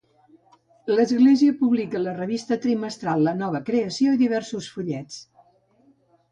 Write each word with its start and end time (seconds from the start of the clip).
L'església 0.91 1.57
publica 1.59 2.01
la 2.07 2.15
revista 2.17 2.59
trimestral 2.65 3.23
La 3.29 3.35
nova 3.43 3.63
creació 3.71 4.17
i 4.17 4.21
diversos 4.25 4.73
fullets. 4.79 5.23